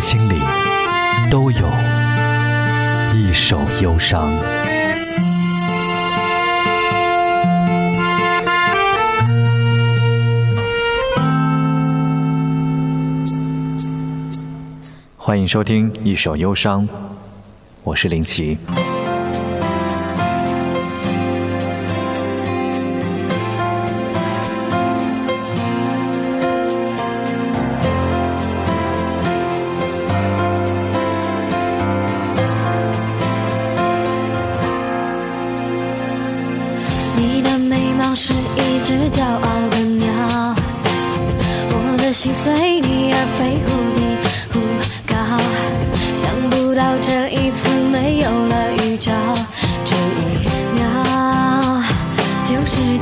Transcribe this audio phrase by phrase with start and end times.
[0.00, 0.40] 心里
[1.30, 1.66] 都有
[3.14, 4.30] 一首忧伤。
[15.16, 16.86] 欢迎收听《一首忧伤》，
[17.82, 18.56] 我是林奇。
[39.10, 40.54] 骄傲的鸟，
[41.70, 44.00] 我的心随你而飞，忽低
[44.52, 44.60] 忽
[45.06, 45.14] 高。
[46.14, 49.12] 想不到这一次没有了预兆，
[49.84, 50.80] 这一秒
[52.44, 52.98] 就是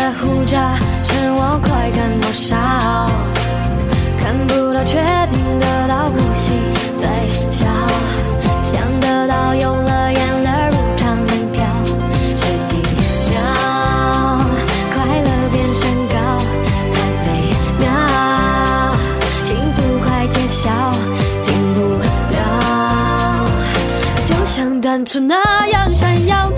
[0.00, 0.74] 的胡渣
[1.04, 2.56] 是我快感多少，
[4.18, 4.96] 看不到却
[5.28, 6.52] 听得到呼吸
[6.98, 7.06] 在
[7.50, 7.66] 笑，
[8.62, 11.62] 想得到游乐园的入场门票，
[12.34, 12.80] 是一
[13.28, 13.36] 秒，
[14.94, 16.16] 快乐变身高，
[16.94, 16.96] 太
[17.26, 17.28] 美
[17.78, 17.86] 妙，
[19.44, 20.70] 幸福快揭晓，
[21.44, 21.78] 停不
[22.32, 23.44] 了，
[24.24, 26.56] 就像当初那样闪耀你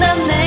[0.00, 0.37] 的美。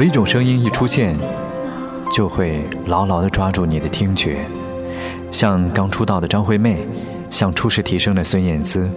[0.00, 1.14] 有一种声音一出现，
[2.10, 4.38] 就会牢牢地抓住你的听觉，
[5.30, 6.86] 像刚出道的张惠妹，
[7.28, 8.90] 像初试啼声的孙燕姿。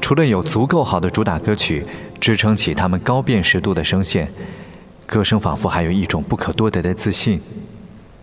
[0.00, 1.84] 除了有足够好的主打歌曲
[2.20, 4.30] 支撑起他们高辨识度的声线，
[5.06, 7.40] 歌声仿佛还有一种不可多得的自信，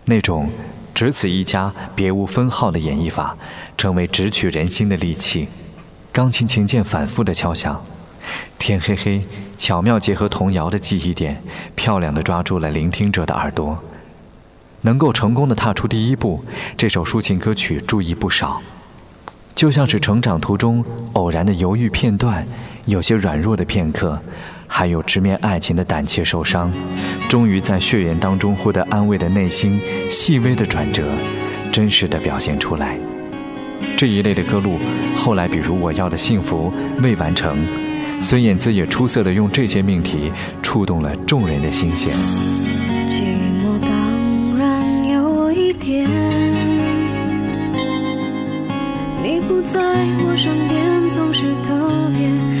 [0.06, 0.48] 那种
[0.94, 3.36] 只此一家，别无分号的演绎法，
[3.76, 5.46] 成为直取人心的利器。
[6.12, 7.78] 钢琴琴键反复的敲响，
[8.58, 9.22] 天黑黑，
[9.56, 11.42] 巧妙结合童谣的记忆点，
[11.74, 13.78] 漂亮的抓住了聆听者的耳朵。
[14.82, 16.42] 能够成功的踏出第一步，
[16.76, 18.60] 这首抒情歌曲注意不少，
[19.54, 20.84] 就像是成长途中
[21.14, 22.46] 偶然的犹豫片段，
[22.84, 24.20] 有些软弱的片刻，
[24.68, 26.72] 还有直面爱情的胆怯受伤，
[27.28, 31.10] 终于在血缘当中获得安慰的内心细微的转折，
[31.72, 32.96] 真实的表现出来。
[33.96, 34.78] 这一类的歌路，
[35.16, 36.72] 后来比如《我要的幸福》
[37.02, 37.66] 未完成，
[38.20, 40.30] 孙燕姿也出色的用这些命题
[40.62, 42.12] 触动了众人的心弦。
[43.08, 43.22] 寂
[43.62, 46.08] 寞当然有一点
[49.22, 49.80] 你不在
[50.26, 52.57] 我身边总是特别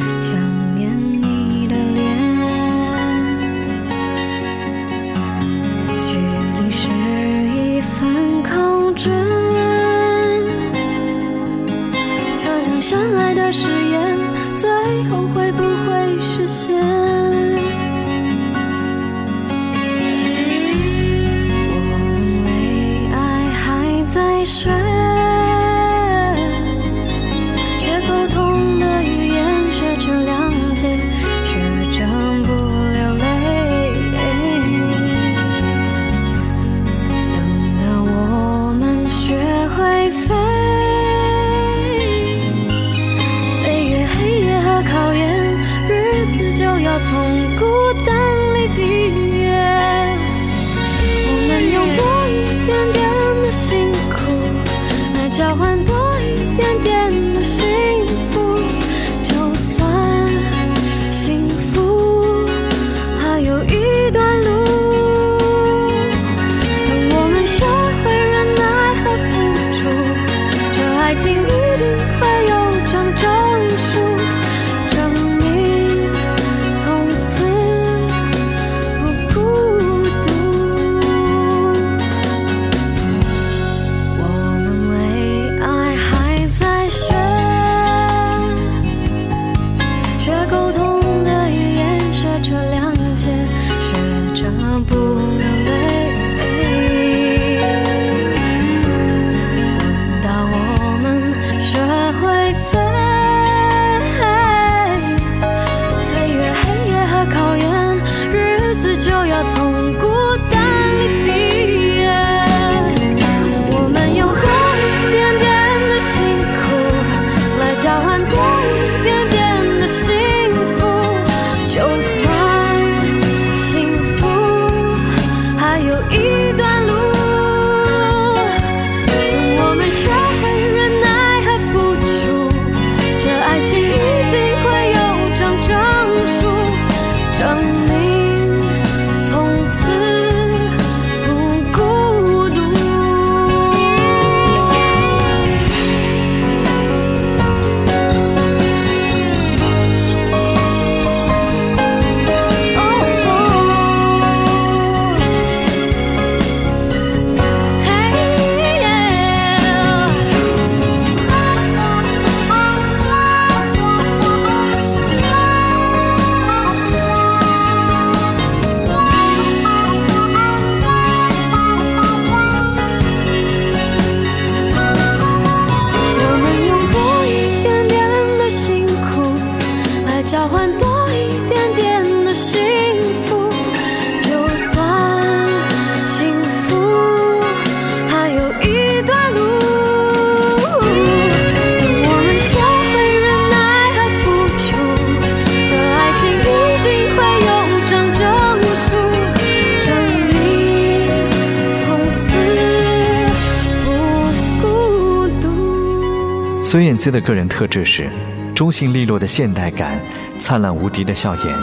[206.70, 208.10] 孙燕姿的个人特质是
[208.54, 209.98] 中性利落的现代感、
[210.38, 211.56] 灿烂无敌的笑颜，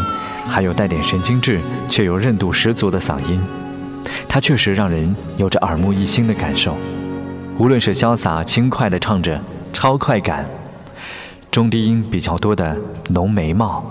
[0.47, 3.39] 还有带点神经质却又韧度十足的嗓音。
[4.27, 6.75] 她确实让人有着耳目一新的感受。
[7.59, 9.39] 无论是潇洒轻快地唱着
[9.71, 10.43] 超快感，
[11.51, 12.75] 中低音比较多的
[13.09, 13.85] 浓眉毛，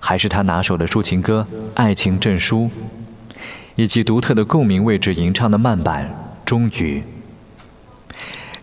[0.00, 2.62] 还是她拿手的抒情歌《爱情证书》，
[3.76, 6.04] 以及独特的共鸣位置吟唱的慢板
[6.44, 7.00] 《终于》。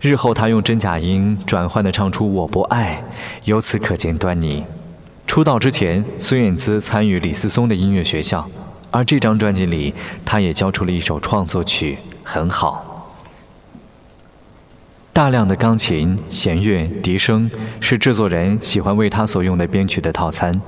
[0.00, 3.02] 日后他用真假音转换的唱出“我不爱”，
[3.44, 4.64] 由此可见端倪。
[5.26, 8.48] 出道之前，孙燕姿参与李思松的音乐学校，
[8.90, 9.92] 而这张专辑里，
[10.24, 12.92] 他也交出了一首创作曲，很好。
[15.12, 17.50] 大量的钢琴、弦乐、笛声
[17.80, 20.60] 是制作人喜欢为他所用的编曲的套餐。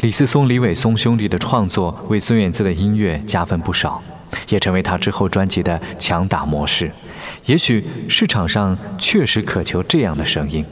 [0.00, 4.02] 李思松、李伟松兄弟的创作为孙燕姿的音乐加分不少，
[4.48, 6.90] 也成为他之后专辑的强打模式。
[7.46, 10.64] 也许市场上确实渴求这样的声音，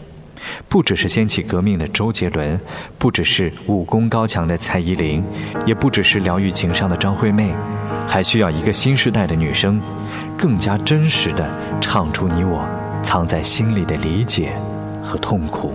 [0.68, 2.60] 不只是掀起革命的周杰伦，
[2.98, 5.22] 不只是武功高强的蔡依林，
[5.66, 7.52] 也不只是疗愈情伤的张惠妹，
[8.06, 9.80] 还需要一个新时代的女生，
[10.38, 11.48] 更加真实的
[11.80, 12.64] 唱出你我
[13.02, 14.52] 藏在心里的理解
[15.02, 15.74] 和痛苦。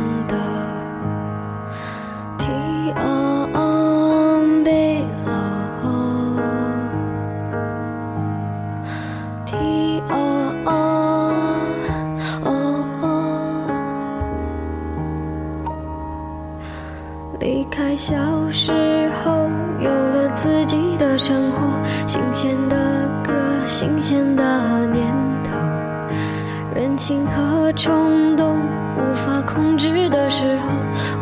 [27.01, 28.59] 心和冲动
[28.95, 30.69] 无法控制的时候，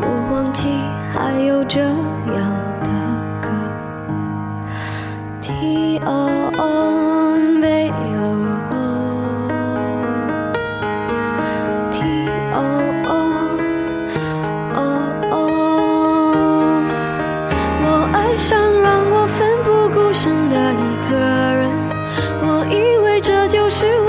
[0.01, 0.69] 我忘记
[1.13, 1.95] 还有这样
[2.83, 2.89] 的
[3.39, 3.48] 歌。
[5.39, 6.12] T O
[6.57, 8.21] O B O
[11.91, 12.57] T O
[13.07, 13.12] O
[14.75, 14.77] O
[15.31, 15.33] O，
[17.86, 20.77] 我爱上让我奋不顾身的一。
[21.09, 21.71] 个人，
[22.43, 24.09] 我以为这就是我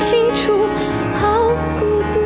[0.00, 0.66] 清楚，
[1.20, 2.18] 好孤独。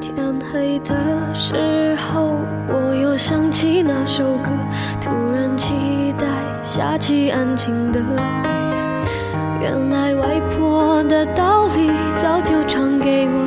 [0.00, 0.14] 天
[0.50, 0.94] 黑的
[1.34, 4.50] 时候，我又想起那首歌，
[5.00, 6.26] 突然期待
[6.62, 8.00] 下起安静的。
[9.60, 13.37] 原来外婆的道理早就唱给我。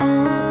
[0.00, 0.42] 哦